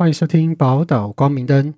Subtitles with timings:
[0.00, 1.74] 欢迎收听宝岛光明灯。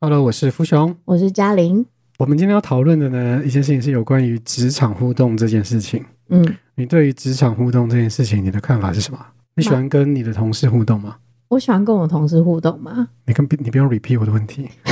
[0.00, 0.96] Hello，我是福雄。
[1.04, 1.86] 我是嘉玲。
[2.18, 6.04] 我们今天要讨论的呢，一件事情是有关于职场互动这件事情。
[6.30, 6.44] 嗯，
[6.74, 9.24] 你对于职场互动这件事情，你的看法是什么？
[9.54, 11.18] 你喜欢跟你的同事互动吗？
[11.46, 13.06] 我喜欢跟我同事互动吗？
[13.24, 14.68] 你跟你不用 repeat 我的问题。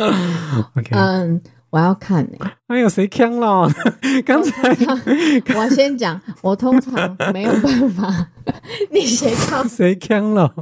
[0.74, 1.40] OK，嗯，
[1.70, 3.70] 我要看呢、哎呦，谁呛了？
[4.26, 4.76] 刚才
[5.56, 8.26] 我先讲，我通常没有办法。
[8.90, 10.52] 你谁看，谁呛了？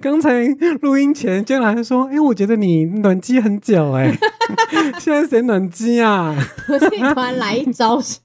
[0.00, 0.44] 刚才
[0.80, 4.16] 录音前，竟然还说：“哎、我觉得你暖机很久哎、
[4.98, 6.34] 现在谁暖机啊？
[6.68, 8.18] 我突然来一招是？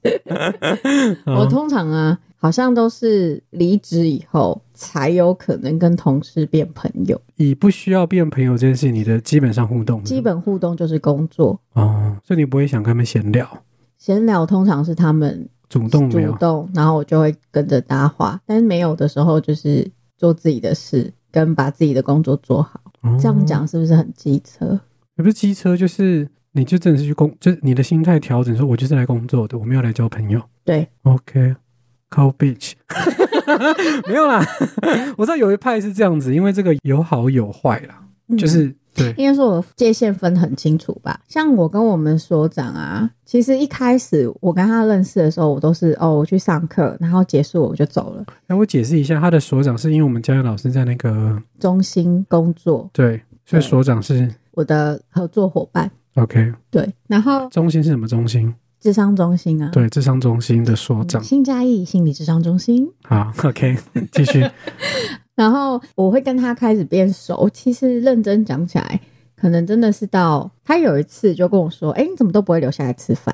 [1.26, 7.20] 我通常啊，好像都是离职以后才有可能跟同事变朋友。
[7.36, 13.48] 以不需要变朋友这件事，你的基本上互动，基本互动就是工作，哦，所以你不会想跟他们闲聊，
[13.96, 16.18] 闲聊通常是他们主主动主？
[16.32, 18.40] 动，然后我就会跟着搭话。
[18.44, 19.88] 但是没有的时候，就是
[20.18, 22.80] 做自己的事，跟把自己的工作做好。
[23.02, 24.80] 哦这样讲是不是很机车？
[25.16, 30.42] 也不是机车，就是你就真的是去工，就是你的心态调整，说我就是来工作的，我没有来交朋友。
[30.64, 30.88] 对，
[32.14, 32.72] OK，call、bitch，
[34.08, 34.44] 没有啦，
[35.16, 38.36] 我知道有一派是这样子，因为这个有好有坏啦，嗯。
[38.36, 41.18] 就是对，应该说我界限分很清楚吧。
[41.26, 48.24] 像我跟我们所长啊，其实一开始我跟他认识的时候，我都是哦，我去上课，然后结束我就走了。
[48.46, 54.30] 那我解释一下，他的所长是因为我们教育老师在那个中心工作，对，所以所长是？
[54.50, 58.54] 我的合作伙伴，OK，对，然后中心是什么中心？
[58.82, 61.22] 智商中心啊，对，智商中心的所长。
[61.22, 62.90] 新嘉义心理智商中心。
[63.04, 63.78] 好，OK，
[64.10, 64.44] 继续。
[65.36, 67.48] 然后我会跟他开始变熟。
[67.50, 69.00] 其实认真讲起来，
[69.36, 73.32] 可能真的是到他有一次就跟我说：“哎，你怎么都不会留下来吃饭？”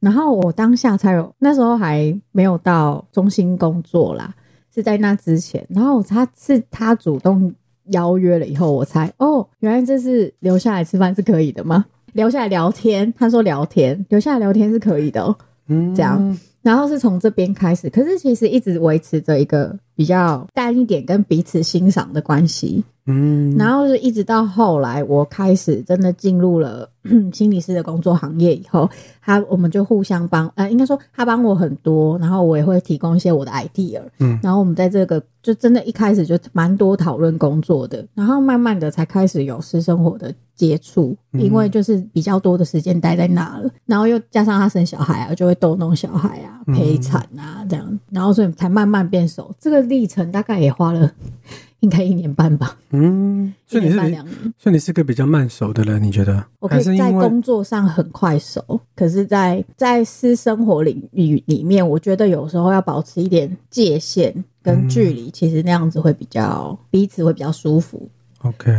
[0.00, 4.34] 然后我当下才有，那时候还没有到中心工作啦，
[4.74, 5.66] 是在那之前。
[5.70, 7.52] 然后他是他主动
[7.86, 11.86] 邀约了以后，我才哦，原来这是留下来吃饭是可以的吗？
[12.12, 15.36] 留下来聊天，他说聊天，留下来聊天是可以的哦。
[15.68, 22.84] 嗯，这样然后是从这边开始，可是其实一直维持着一个比较淡一点跟彼此欣赏的关系。
[23.06, 26.88] 嗯，然后是一直到后来，我开始真的进入了
[27.32, 28.88] 心理师的工作行业以后，
[29.22, 40.32] 他我们就互相帮，呃，应该说他帮我很多，然后我也会提供一些我的 idea，嗯，然后我们在这个就真的一开始就蛮多讨论工作的，然后慢慢的才开始有私生活的
[40.68, 41.40] 接触，嗯。
[41.40, 46.74] 因为就是比较多的时间待在那了，然后又加上他生小孩啊，就会逗弄小孩啊、嗯。
[46.74, 51.10] 陪产啊这样，然后所以才慢慢变熟，这个历程大概也花了
[51.80, 52.76] 应该一年半吧。
[52.90, 56.44] 嗯，所以你是比两年，所以你是个比较慢熟的人，你觉得？
[56.58, 65.16] 我可以在工作上很快熟，可是在，在私生活领域里面，我觉得有时候要保持一点界限跟距嗯。
[65.16, 68.06] 离，其实那样子会比较彼此会比较舒服。
[68.42, 68.70] OK，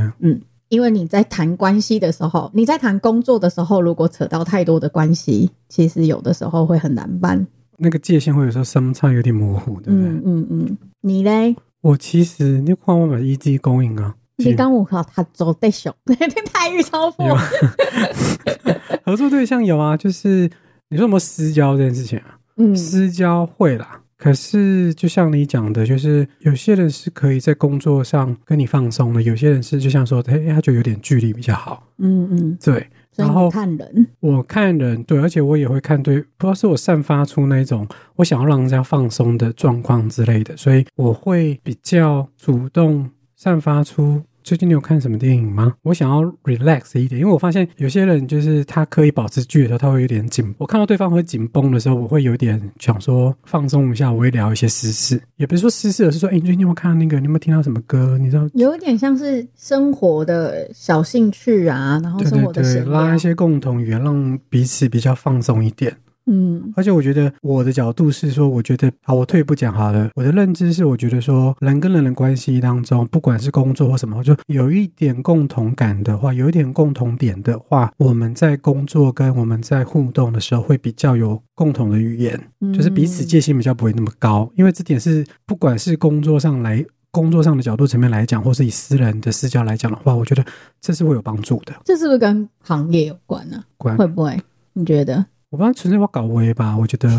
[0.72, 7.46] 因为你在谈关系的时候，你在谈工作的时候，如果扯到太多的关系，其实有的时候会很难办。
[7.78, 10.10] 那个界限会有时候相差有点模糊，对不对？
[10.10, 11.54] 嗯嗯嗯，你嘞？
[11.82, 15.94] 我其实你看我把 EG 供应啊，你刚我靠他走对手，
[16.54, 17.36] 泰语超破有。
[19.04, 20.50] 合作对象有啊，就是
[20.88, 22.38] 你说有没有私交这件事情啊？
[22.56, 31.88] 嗯私交会啦，可是就像你讲的，就是有些人是可以在工作上跟你放松的，有些人是就像说，哎，他就有点距离比较好。
[31.98, 37.88] 嗯嗯，对，然后你看人，我看人对，而且我也会看对，不知道是我散发出那种
[38.18, 44.22] 我想要让人家放松的状况之类的，所以我会比较主动散发出。
[44.44, 45.74] 最近你有看什么电影吗？
[45.84, 50.54] 我想要 relax 一点，因为我发现有些人就是他刻意保持距离的时候，他会有点紧。
[50.58, 57.20] 我看到对方会紧绷的时候，我会有点想说放松一下，我会聊一些私事，也不是说私事，而是说，哎、你最近有没有看那个？
[57.20, 58.18] 你有没有听到什么歌？
[58.18, 58.48] 你知道？
[58.54, 65.96] 有一点像是生活的小兴趣啊，然后生活的拉一，些共同语言，让彼此比较放松一点。
[66.26, 70.10] 嗯而且我觉得我的角度是说，我觉得好，我退一步讲好了。
[70.16, 84.52] 我的认知是，我觉得说人跟人的关系当中，不管是工作或什么，就有一点共同感的话，有一点共同点的话，我们在工作跟我们在互动的时候，会比较有共同的语言，嗯就是彼此界限比较不会那么高。
[84.56, 86.86] 因为这点是不管是工作上来。
[87.14, 90.42] 工作上的角度层面来讲，或是以私人的视角来讲的话，我觉得
[90.80, 91.74] 这是会有帮助的。
[91.84, 94.40] 这是不是跟行业有关呢、关会不会？
[94.72, 95.26] 你觉得？
[95.52, 97.10] 我不知道纯粹我搞微吧，我觉得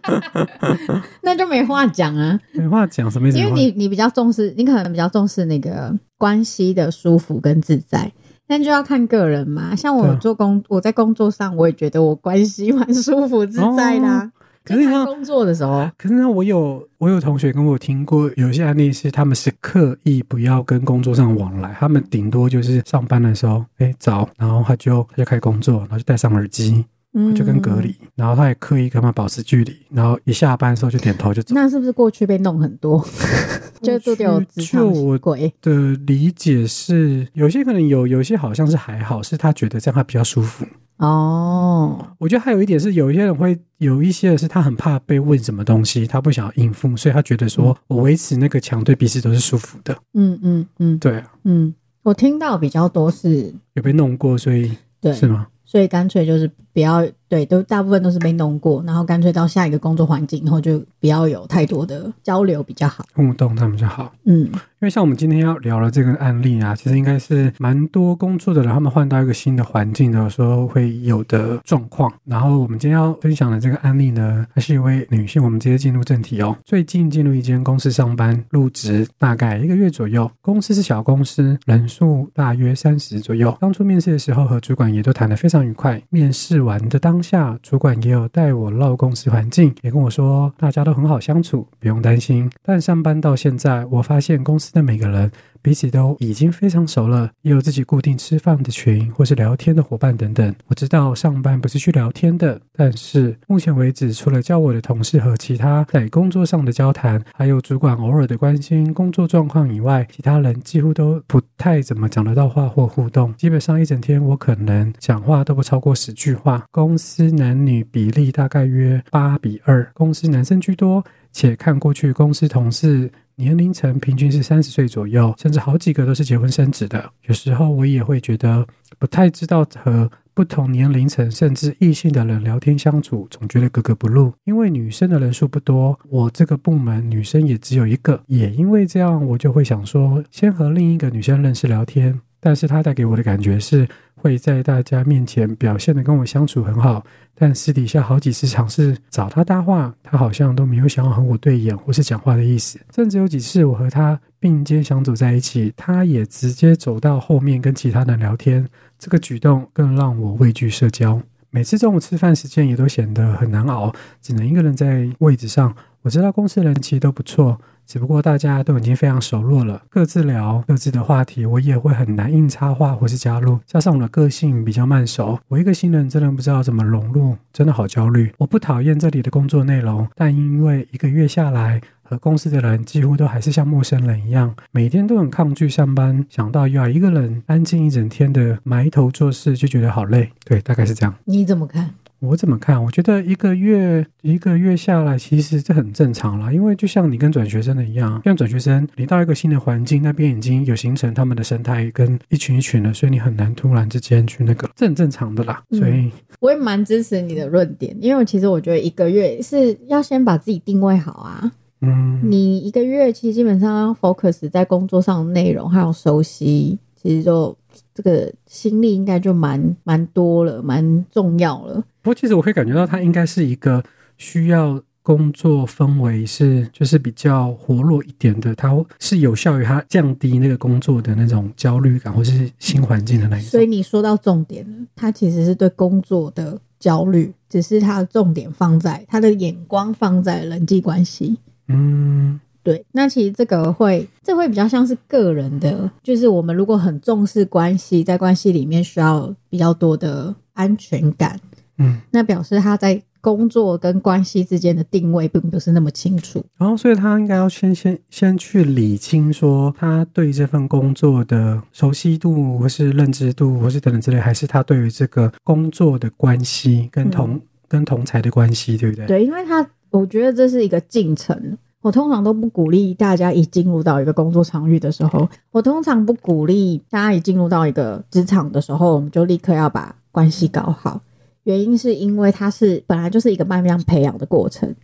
[1.22, 3.38] 那就没话讲啊，没话讲，什么意思？
[3.38, 8.12] 因为你你比较重视，你可能比较重视那个关系的舒服跟自在。
[8.46, 9.74] 但就要看个人嘛。
[9.74, 14.30] 像我做工，我在工作上，我也觉得我关系蛮舒服自在的、啊。
[14.62, 26.84] 可是你看就看工作的时候，可是呢，我有我有同学跟我听过有些案例是，他们是刻意不要跟工作上往来，他们顶多就是上班的时候，哎早，然后他就他就开始工作，然后就戴上耳机，嗯
[27.34, 31.54] 就跟隔离，然后他也刻意跟他们保持距离，然后一下班的时候就点头就走。
[31.54, 33.04] 那是不是过去被弄很多？
[33.82, 40.64] 就注定有职场就我鬼的理解是，有些可能有，有些好像是还好，是他觉得这样他比较舒服。
[40.96, 42.14] 哦。
[42.18, 49.94] 我觉得还有一点是，有一些人会有一些的是他很怕被问什么东西，他不想要应付，所以他觉得说我维持那个墙对彼此都是舒服的。
[50.14, 55.46] 嗯嗯嗯对啊，嗯，我听到比较多是有被弄过，所以对，是吗？
[55.64, 63.04] 所以干脆就是不要对，都大部分都是被弄过，然后干脆到下一个工作环境以后就不要有太多的交流比较好。
[63.14, 64.12] 互动他们就好。
[64.24, 64.50] 嗯
[64.80, 72.12] 因为像我们今天要聊的这个案例啊，其实应该是蛮多工作的人，他们换到一个新的环境的时候会有的状况。
[72.26, 75.42] 然后我们今天要分享的这个案例呢，还是一位女性。
[75.42, 76.54] 我们直接进入正题哦。
[76.66, 80.30] 最近进入一间公司上班，入职大概一个月左右。
[80.42, 83.56] 公司是小公司，人数大约三十左右。
[83.60, 86.00] 当初面试的时候和主管也都谈得非常愉快。
[86.08, 92.50] 面试完的当下，主管也有带我绕公司环境，也跟我说大家都很好相处，不用担心。
[92.62, 95.30] 但上班到现在，我发现公司的每个人
[95.64, 100.54] 彼此都已经非常熟了，也有自己固定吃饭的群或是聊天的伙伴等等。
[100.66, 113.34] 我知道上班不是去聊天的，但是目前为止，除了教我的同事和其他在工作上的交谈，还有主管偶尔的关心工作状况以外，其他人几乎都不太怎么讲得到话或互动。
[113.36, 116.62] 基本上一整天，我可能讲话都不超过十句话。
[116.70, 121.02] 公司男女比例大概约八比二，公司男生居多。
[121.32, 127.10] 且看过去，公司同事年龄层平均是三十岁左右，甚至好几个都是结婚生子的。
[127.26, 128.66] 有时候我也会觉得
[128.98, 134.32] 不太知道和不同年龄层甚至异性的人聊天相处，总觉得格格不入。
[134.44, 142.20] 因为女生的人数不多，我这个部门女生也只有一个，也因为这样，我就会想说，先和另一个女生认识聊天。
[142.44, 147.02] 但是他带给我的感觉是会在大家面前表现的跟我相处很好，
[147.34, 152.78] 但私底下好几次尝试找他搭话，他好像都没有想要和我对眼或是讲话的意思。
[152.94, 158.68] 甚至有几次我和他并肩相走在一起，他也直接走到后面跟其他人聊天，
[158.98, 161.18] 这个举动更让我畏惧社交。
[161.48, 165.74] 每次中午吃饭时间也都显得很难熬，只能一个人在位置上。
[166.02, 173.58] 我知道公司人其实都不错，只不过大家都已经非常熟络了，各自聊各自的话题，我也会很难硬插话或是加入。
[173.66, 178.32] 加上我的个性比较慢熟，我一个新人真的不知道怎么融入，真的好焦虑。
[178.38, 190.30] 我不讨厌这里的工作内容，但因为一个月下来，和公司的人几乎都还是像陌生人一样，每天都很抗拒上班，想到要一个人安静一整天的埋头做事，就觉得好累。
[190.44, 191.14] 对，大概是这样。
[191.24, 191.90] 你怎么看？
[192.26, 192.82] 我怎么看？
[192.82, 196.52] 我觉得一个月一个月下来，其实这很正常啦。
[196.52, 205.62] 因为就像你跟转学生的一样，像转学生，你到一个新的环境，那边已经有形成他们的生态跟一群一群的，所以你很难突然之间去那个，这很正常的啦。
[205.70, 206.10] 嗯所以，
[206.40, 211.52] 我也蛮支持你的论点，因为其实我觉得一个月是要先把自己定位好啊。
[211.80, 217.54] 嗯，你一个月其实基本上要 focus 在工作上的内容，还有熟悉，其实就
[217.94, 221.84] 这个心力应该就蛮蛮多了，蛮重要了。
[222.02, 223.82] 不过其实我会感觉到他应该是一个
[224.16, 233.66] 需要工作氛围是就是比较活络一点的，它是有效于它降低那个工作的那种焦虑感或是新环境的那一种所以。
[233.66, 241.36] 你说到重点了，他其实是对工作的焦虑，只是他的重点放在他的眼光放在人际关系。
[241.68, 251.38] 嗯，对，那其实这个会，这会比较像是个人的，就是我们如果很重视关系，在关系里面需要比较多的安全感，
[251.76, 256.42] 嗯，那表示他在工作跟关系之间的定位并不是那么清楚。
[256.56, 269.06] 然后所以他应该要先先先去理清，说他对这份工作的熟悉度，或是认知度，或是等等之类，还是他对于这个工作的关系跟同、跟同才的关系，对不对？
[269.06, 271.58] 对，因为他我觉得这是一个进程。
[271.84, 281.02] 我通常都不鼓励大家一进入到一个工作场域的时候，我通常不鼓励大家一进入到一个职场的时候，我们就立刻要把关系搞好。
[281.42, 284.74] 原因是因为它是本来就是一个慢慢培养的过程。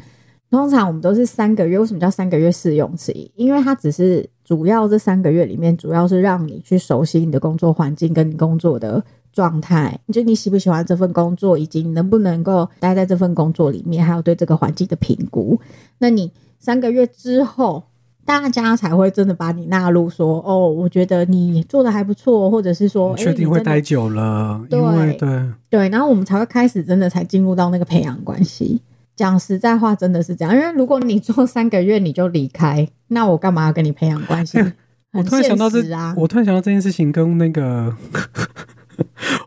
[0.51, 3.31] 通常我们都是三个月，为什么叫三个月试用期？
[3.35, 9.03] 因为它只是主要这三个月里面，主要是让你去熟悉你的工作环境跟你工作的
[9.33, 15.59] 状态，就你喜不喜欢这份工作，以及你能不能够待在这份工作里面，还有对这个环境的评估。
[15.97, 16.31] 那你
[16.61, 17.83] 三个月之后，
[18.25, 28.81] 大家才会真的把你纳入说，哦，我觉得你做的还不错，或者是说，确定会待待久了，因为对对，然后我们才会开始真的才进入到那个培养关系。
[29.17, 34.59] 讲实在话，真的是这样，因为如果你做三个月你就离开，那我干嘛要跟你培养关系？
[35.13, 37.93] 我突然想到这啊，我突然想到这件事情跟那个，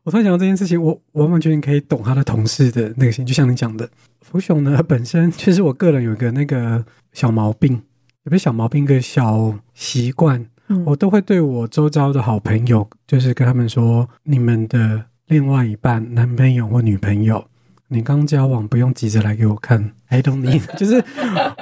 [0.03, 3.89] 我突然想到这件事情，我我完完全全可以懂他的同事的那个心，就像你讲的，
[4.21, 6.83] 福雄呢本身其实我个人有一个那个
[7.13, 17.45] 小毛病，也不是小毛病，一个小习惯，嗯我都会对我周遭的好朋友，就是跟他们说，你们的另外一半，男朋友或女朋友。
[17.89, 21.03] 你刚交往，不用急着来给我看，I don't need， 就是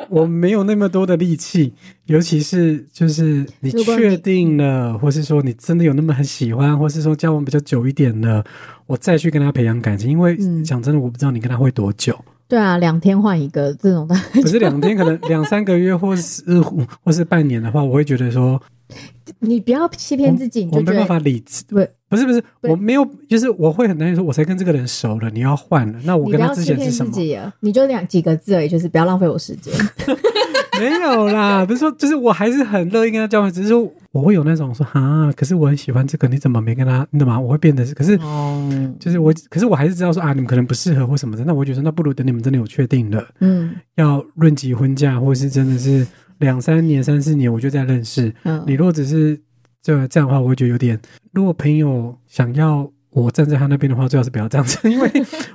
[0.09, 1.73] 我没有那么多的力气，
[2.05, 8.43] 尤其是就是你确定了，或是说你真的有那么很喜欢，或是说交往比较久一点了，
[8.87, 10.09] 我再去跟他培养感情。
[10.09, 10.63] 因为嗯。
[10.63, 16.61] 讲真的，我不知道你跟他会多久，对啊，两天换一个这种的，不是两天，可能两三个月，或是呃
[17.03, 18.61] 或是半年的话，我会觉得说，
[19.39, 21.63] 你不要欺骗自己，你我没办法理智。
[21.69, 27.11] 不，不是不是，我没有，就是我会很担心说，我才跟这个人熟了，你要换了，那我跟他之前是什么？
[27.61, 29.73] 你就两几个字而已，就是不要浪费我时间。
[30.79, 37.05] 没有啦，不是说，就是我还是很乐意跟他交往，只是说我会有那种说啊，可是我很喜欢这个，你怎么没跟他？
[37.11, 37.39] 你懂吗？
[37.39, 38.67] 我会变得是，可是哦，
[38.99, 46.07] 就是我，可是我还是知道说啊，你们可能不适合或什么的，那我觉得那不如等你们真的有确定了，嗯要论及婚嫁，或是真的是
[46.41, 48.33] 两三年、三四年，我就在认识。
[48.43, 49.39] 嗯，你如果只是
[49.81, 50.99] 这这样的话，我会觉得有点。
[51.31, 55.09] 如果朋友想要我站在他那边的话，最好是不要这样子， 因为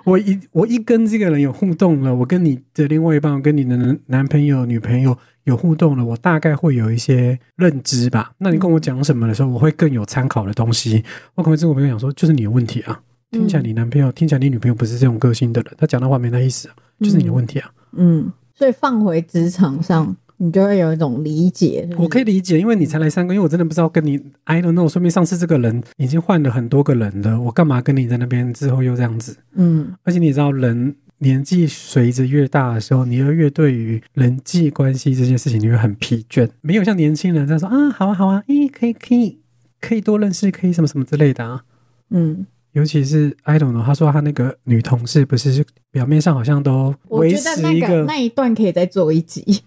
[0.05, 8.33] 我一我一跟这个人有互动了，我跟你的另外一半，我跟你的男男朋友、女朋友有互动了，我大概会有一些认知吧。
[8.38, 11.05] 那你跟我讲什么的时候，我会更有参考的东西。
[11.35, 13.00] 我可能会跟我朋友讲说，就是你的问题啊。
[13.33, 17.71] 听起来你男朋友，听起来你女朋友不是这种个性的人，他讲的话没那意思啊，就是你的问题啊。
[17.93, 21.88] 嗯，所以放回职场上，你就会有一种理解。
[21.97, 29.37] 我可以理解，因为你才来三个，因为我真的不知道跟你 I don't know，说明上次这个人已经换了很多个人了，我干嘛跟你在那边之后又这样子？
[29.55, 39.38] 嗯而且你知道，人年纪随着越大的时候，你又越对于人际关系这件事情，你会很疲倦，没有像年轻人这样说啊，好啊好啊，咦，可以可以
[39.81, 41.62] 可以多认识，可以什么什么之类的啊。
[42.11, 49.62] 嗯，尤其是 I don't know，他说他那个女同事不是表面上好像都维我觉得那持一个，个那一段可以再做一集。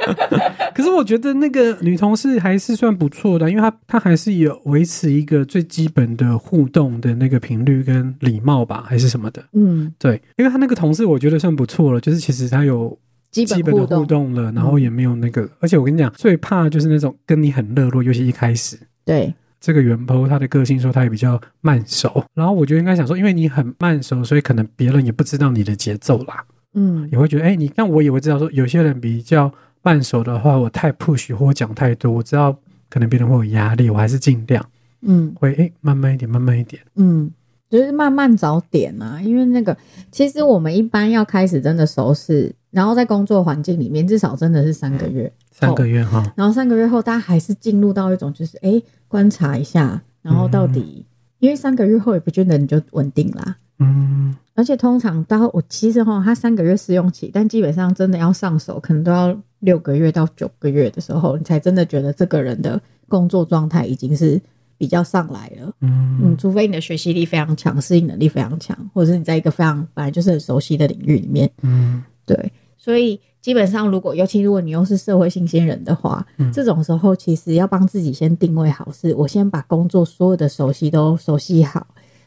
[0.76, 9.42] 可是我觉得那个女同事还是算不错的，因为她她还是有维持一个最基本的互动的那个频率跟礼貌吧，还是什么的。
[9.54, 12.94] 嗯，对，因为她那个同事我觉得算不错了，就是其实她有
[13.30, 18.78] 基基本的互动，动了，然后也没有那个，而且我跟你讲，最怕就是那种跟你很热络，尤其一开始。
[19.06, 19.32] 对，
[19.66, 26.44] 这个原 po 他的个性说他也比较慢熟，然后我就应该想说，因为你很慢熟，所以可能别人也不知道你的节奏啦，
[26.74, 32.56] 嗯也会觉得，哎，你看我也会知道说，有些人比较慢熟的话，我太 push 或我讲太多，我知道
[32.88, 34.64] 可能别人会有压力，我还是尽量
[35.00, 36.80] 嗯会哎慢慢一点，慢慢一点。
[36.94, 37.28] 嗯，
[37.68, 39.76] 就是慢慢找点啊，因为那个
[40.12, 45.32] 其实我们一般要开始真的熟识，然后在工作环境里面，至少真的是三个月。
[45.58, 51.02] 三个月哈，然后三个月后，大家还是进入到一种就是哎观察一下，然后到底、
[51.38, 53.56] 因为三个月后也不见得你就稳定啦。
[53.78, 64.38] 嗯，而且通常到我其实哈，它三个月试用期，但基本上真的要上手，可能都要六个月到九个月的时候，你才真的觉得这个人的工作状态已经是
[64.76, 65.72] 比较上来了。
[65.80, 66.20] 嗯。
[66.22, 72.04] 嗯，除非你的学习力非常强，适应能力非常强，或者是你在一个非常本来就是很熟悉的领域里面，嗯。
[72.26, 72.52] 对，
[72.86, 81.84] 所以基本上如果尤其如果你又是社会新鲜人的话，嗯这种时候其实要帮自己先定位好，是我先把工作所有的熟悉都熟悉好，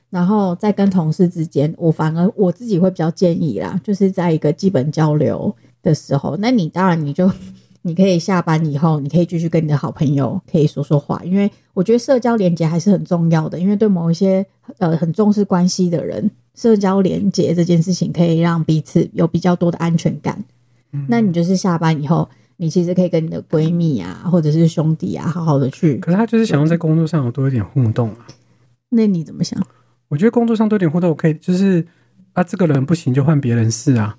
[0.10, 7.32] 然后再跟同事之间，我反而我自己会比较建议啦，就是在一个基本交流的时候，那你当然你就。
[7.82, 13.58] 你可以下班以后，你可以继续跟你的好朋友可以说说话，因为我觉得社交连接还是很重要的。
[13.58, 14.46] 因为对某一些
[14.80, 20.44] 呃很重视关系的人，社交连接这件事情可以让彼此有比较多的安全感。
[21.08, 25.96] 那你就是下班以后，你其实可以跟你的闺蜜啊，或者是兄弟啊，好好的去。
[26.00, 28.28] 可是他就是想要在工作上有多一点互动啊。
[28.90, 29.58] 那你怎么想？
[30.10, 31.88] 我觉得工作上多一点互动，我可以就是
[32.34, 34.18] 啊，这个人不行就换别人试啊。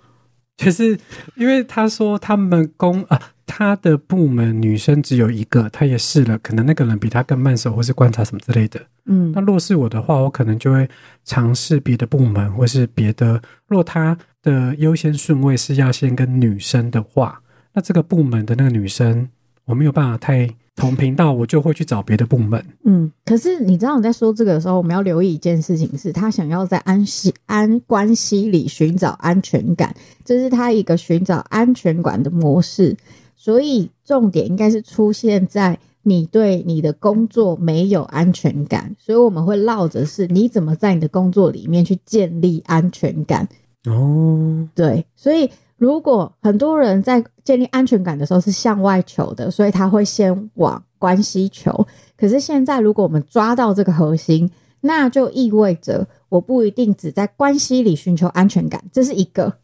[0.61, 0.99] 就是
[1.37, 8.79] 因为他说他们公啊，他的部门女生只有一个，他也试了，可能那个人比他更慢手，或是观察什么之类的。
[9.07, 10.87] 嗯那若是我的话，我可能就会
[11.25, 13.41] 尝试别的部门，或是别的。
[13.69, 17.41] 若他的优先顺位是要先跟女生的话，
[17.73, 19.31] 那这个部门的那个女生，
[19.65, 20.47] 我没有办法太
[20.81, 22.65] 同频道，我就会去找别的部门。
[22.85, 23.13] 嗯。
[23.27, 29.95] 可是你知道你在说这个的时候，我们要留意一件事情是，他想要在安系安关系里寻找安全感，
[30.25, 32.97] 这是他一个寻找安全感的模式。
[33.37, 43.49] 所以重点应该是出现在你对你的工作没有安全感，所以我们会绕着是你怎么在你的工作里面去建立安全感。
[43.87, 45.49] 哦，对，所以
[45.81, 51.87] 如果很多人在建立安全感的时候是向外求的，所以他会先往关系求。
[52.19, 54.51] 可是现在，如果我们抓到这个核心，
[54.83, 59.55] 那就意味着我不一定只在关系里寻求安全感，这是一个。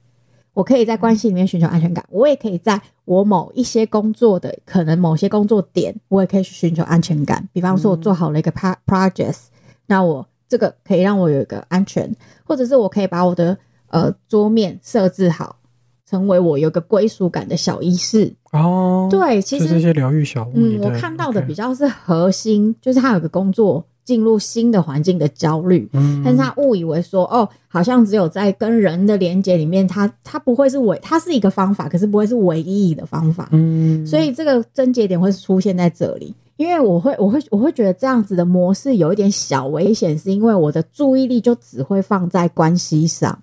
[0.55, 7.47] 我可以在关系里面寻求安全感，我也可以在我某一些工作的可能某些工作点，我也可以去寻求安全感。
[7.53, 9.37] 比方说，我做好了一个 pro project，
[9.85, 12.11] 那我这个可以让我有一个安全，
[12.43, 13.59] 或者是我可以把我的
[13.89, 15.57] 呃桌面设置好，
[16.09, 18.33] 成为我有个归属感的小仪式。
[18.53, 20.53] 哦，对，其实就是一些疗愈小物。
[20.55, 36.35] 嗯，我看到的比较是核心，就是他有个工作进入新的环境的焦虑，嗯但是他误以为说，哦，好像只有在跟人的连接里面，他他不会是唯，他是一个方法，可是不会是唯一的方法，嗯，所以这个症结点会出现在这里。
[36.57, 43.39] 因为我会，我会，我会觉得这样子的模式有一点小危险，是因为我的注意力就只会放在关系上，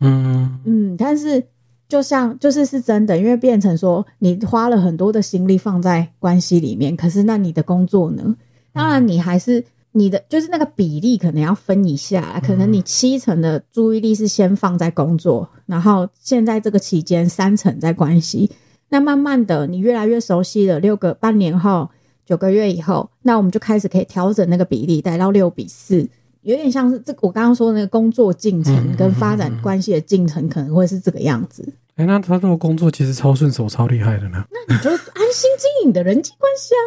[0.00, 1.40] 嗯嗯，但是
[1.88, 8.36] 就像就是是真的，因为变成说你花了很多的心力放在关系里面，可是那你的工作呢？
[8.74, 18.50] 当然你还是你的就是那个比例可能要分一下，可能你七成的注意力是先放在工作，然后现在这个期间三成在关系，
[18.90, 21.88] 那慢慢的你越来越熟悉了，六个半年后、
[22.26, 26.06] 九个月以后，那我们就开始可以调整那个比例，带到六比四。
[26.42, 31.72] 有点像是这个我刚刚说的那个工作进程跟发展关系的进程，可能会是这个样子。
[31.96, 34.44] 哎，那他这个工作其实超顺手、超厉害的呢。
[34.52, 36.82] 那你就安心经营你的人际关系啊。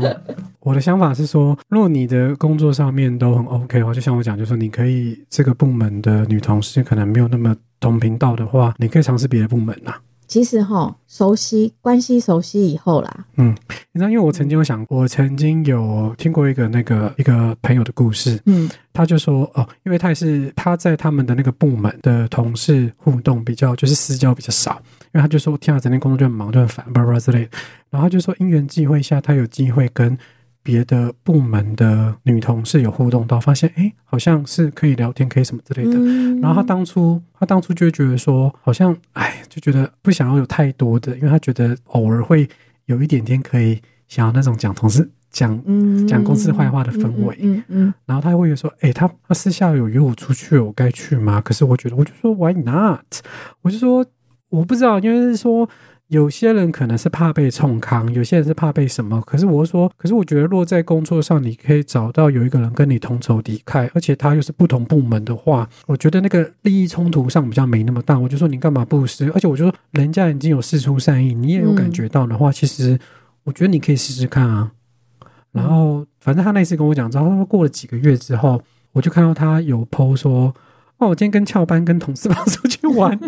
[0.00, 9.92] 哦我的想法是说，如果你的工作上面都很 OK 的话，就像我讲，就是说你可以这个部门的女同事可能没有那么同频道的话，你可以尝试别的部门呐、
[10.26, 13.54] 其实哈，熟悉关系熟悉以后啦，嗯
[13.92, 18.68] 你知道，因为我曾经有想，我曾经有听过一个那个一个朋友的故事，嗯。
[18.96, 27.50] 他就说哦，因为他也是他在他们的那个部门的同事互动比较就是私交比较少，因为他就说天啊，整天工作就很忙，就很烦，巴拉之类的。
[27.90, 30.16] 然后他就说因缘际会下，他有机会跟
[30.64, 35.92] 别的部门的女同事有互动到，发现诶好像是可以聊天，可以什么之类的。
[35.96, 42.48] 嗯然后他当初，他当初就会觉得说，好像哎，就觉得不想要有太多的，因为他觉得偶尔会
[42.86, 51.40] 有一点点可以想要那种讲同事讲，嗯讲公司坏话的氛围嗯嗯然后他会说，哎，他他私下有约我出去，我该去吗？
[51.42, 53.04] 可是我觉得，我就说 Why not？
[53.60, 54.04] 我就说
[54.48, 55.68] 我不知道，因为是说。
[56.08, 59.20] 有些人可能是怕被冲康，有些人是怕被什么。
[59.22, 68.18] 可是我说，可是我觉得，若在工作上你可以找到有一个人跟你同仇敌忾，而且他又是不同部门的话，我觉得那个利益冲突上比较没那么大。
[68.18, 69.30] 我就说你干嘛不试？
[69.32, 72.98] 而且我就说人家已经有事出善意，你也有感觉到的话，其实
[73.44, 74.70] 我觉得你可以试试看啊。
[75.52, 78.62] 然后反正他那次跟我讲之后，他说过了几个月之后，
[78.92, 80.54] 我就看到他有 PO 说。
[80.98, 83.18] 哦，我今天跟翘班跟同事 跑出去玩，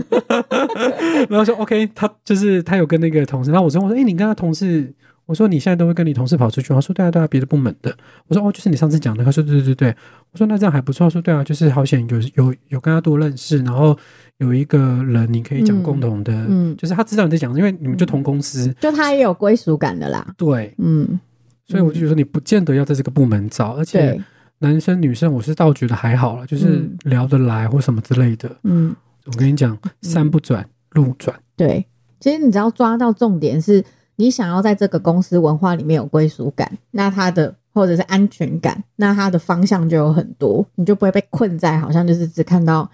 [1.29, 4.93] 然后说 OK，他就是他有跟那个同事，然后我说我说，哎、你跟他同事，
[5.27, 6.77] 我说你现在都会跟你同事跑出去吗？
[6.77, 7.95] 他说对啊对啊，别的部门的。
[8.29, 9.25] 我说哦，就是你上次讲的。
[9.25, 9.97] 他说对对对对。
[10.33, 11.07] 我说那这样还不错。
[11.07, 13.97] 他说对啊，就是好险有有有跟他多认识，然后
[14.39, 20.25] 有一个人你可以讲共同的，嗯，就是他知道你在讲，因为你们就同公司，就他也有归属感的啦。
[20.37, 21.19] 对，嗯，
[21.67, 24.21] 所以我就觉得你不见得要在这个部门找，而且对，
[24.59, 28.51] 男生女生我是倒觉得还好了，就是嗯聊得来或什么之类的。
[28.63, 28.95] 嗯，
[29.27, 31.39] 我跟你讲，山不转路转。
[31.57, 31.87] 对。
[32.19, 33.85] 其实你只要抓到重点是，
[34.17, 42.91] 你想要在这个公司文化里面有归属感，那他的或者是安全感，那他的方向就有很多，你就不会被困在好像就是只看到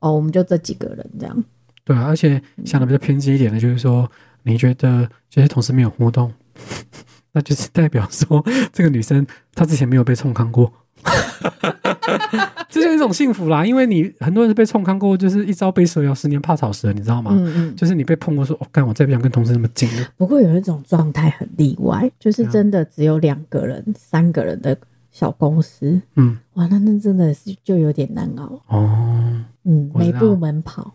[0.00, 1.44] 哦，我们就这几个人这样。
[1.84, 4.10] 对啊，而且想的比较偏激一点的，就是说，
[4.44, 6.32] 你觉得这些同事没有互动，
[7.32, 10.72] 那就是代表说这个女生她之前没有被冲康过，
[12.68, 13.64] 这就是一种幸福啦。
[13.64, 17.30] 因为你很多人是被冲康过，就是一朝被蛇咬，十年怕草蛇，你知道吗？
[17.34, 17.76] 嗯嗯。
[17.76, 20.08] 就是你被碰过说，哦，干，我再不想跟同事那么近了。
[20.16, 24.76] 不过有一种状态很例外，就是啊真的只有两个人、三个人的
[25.10, 28.60] 小公司，嗯，哇，那那真的是就有点难熬。
[28.68, 30.94] 哦，嗯，我知道每部门跑，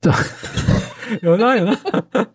[0.00, 0.12] 对
[1.22, 1.78] 有啦 有啦，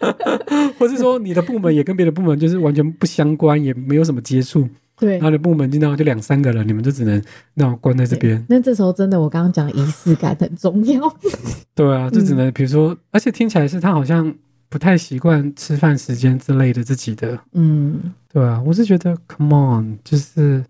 [0.80, 4.68] 或是说你的部门也跟别的部门就是完全不相关，也没有什么接触，
[5.02, 7.20] 对然后你的部门经常就两三个人，你们就只能
[7.56, 8.46] 那种关在这边。
[8.48, 11.02] 那这时候真的，我刚刚讲仪式感很重要。
[11.74, 14.34] 对啊，就只能比如说，而且听起来是他好像
[14.70, 17.40] 不太习惯吃饭时间之类的自己的。
[17.54, 20.64] 嗯，对啊，我是觉得，come on，就是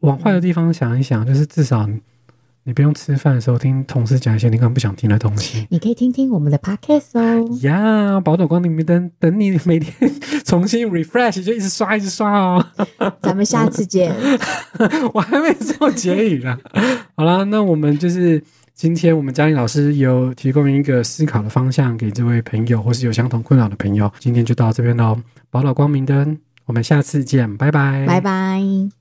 [0.00, 1.86] 往坏的地方想一想，就是至少
[2.64, 5.66] 你不用吃饭的时候听同事讲一些你根本不想听的东西。
[5.70, 7.58] 你可以听听我们的 podcast 哦。
[7.62, 9.92] 呀，宝岛光明灯，等你每天
[10.44, 12.64] 重新 refresh 就一直刷，一直刷哦。
[13.22, 14.14] 咱们下次见。
[15.14, 16.58] 我还没做结语啦。
[17.16, 18.42] 好啦，那我们就是
[18.74, 24.10] 今天我们嘉玲老师有提供一个思考的方向给这位朋友，或是有相同困扰的朋友。
[24.18, 25.18] 今天就到这边喽，
[25.50, 28.99] 宝岛光明灯，我们下次见，拜拜，拜拜。